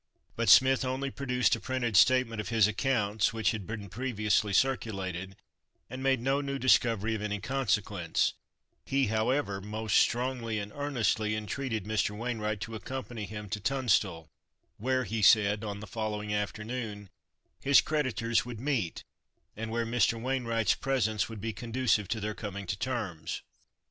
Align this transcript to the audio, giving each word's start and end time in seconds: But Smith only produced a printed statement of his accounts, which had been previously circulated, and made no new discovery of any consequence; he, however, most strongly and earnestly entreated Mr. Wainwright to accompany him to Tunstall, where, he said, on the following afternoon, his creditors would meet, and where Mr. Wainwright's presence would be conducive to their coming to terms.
But 0.35 0.49
Smith 0.49 0.83
only 0.83 1.11
produced 1.11 1.55
a 1.55 1.59
printed 1.59 1.95
statement 1.95 2.41
of 2.41 2.49
his 2.49 2.67
accounts, 2.67 3.33
which 3.33 3.51
had 3.51 3.67
been 3.67 3.87
previously 3.87 4.51
circulated, 4.51 5.35
and 5.91 6.01
made 6.01 6.19
no 6.21 6.41
new 6.41 6.57
discovery 6.57 7.13
of 7.13 7.21
any 7.21 7.39
consequence; 7.39 8.33
he, 8.83 9.05
however, 9.13 9.61
most 9.61 9.97
strongly 9.97 10.57
and 10.57 10.71
earnestly 10.73 11.35
entreated 11.35 11.83
Mr. 11.85 12.17
Wainwright 12.17 12.59
to 12.61 12.73
accompany 12.73 13.25
him 13.25 13.47
to 13.49 13.59
Tunstall, 13.59 14.27
where, 14.77 15.03
he 15.03 15.21
said, 15.21 15.63
on 15.63 15.81
the 15.81 15.85
following 15.85 16.33
afternoon, 16.33 17.07
his 17.61 17.79
creditors 17.79 18.43
would 18.43 18.59
meet, 18.59 19.03
and 19.55 19.69
where 19.69 19.85
Mr. 19.85 20.19
Wainwright's 20.19 20.73
presence 20.73 21.29
would 21.29 21.39
be 21.39 21.53
conducive 21.53 22.07
to 22.07 22.19
their 22.19 22.33
coming 22.33 22.65
to 22.65 22.75
terms. 22.75 23.43